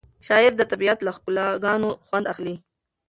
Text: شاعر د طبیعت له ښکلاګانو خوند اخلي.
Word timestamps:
شاعر 0.27 0.53
د 0.57 0.61
طبیعت 0.71 0.99
له 1.03 1.11
ښکلاګانو 1.17 1.89
خوند 2.05 2.25
اخلي. 2.33 2.55